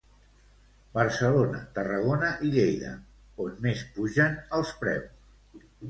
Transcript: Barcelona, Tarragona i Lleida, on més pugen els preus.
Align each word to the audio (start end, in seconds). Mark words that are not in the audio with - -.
Barcelona, 0.95 1.61
Tarragona 1.77 2.31
i 2.47 2.51
Lleida, 2.57 2.97
on 3.49 3.55
més 3.69 3.87
pugen 3.99 4.45
els 4.61 4.77
preus. 4.85 5.67